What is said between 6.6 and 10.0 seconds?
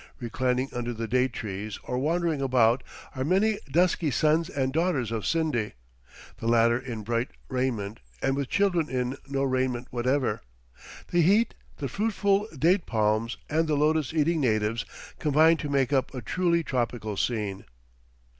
in bright raiment and with children in no raiment